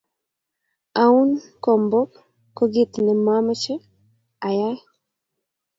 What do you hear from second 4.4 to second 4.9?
a aye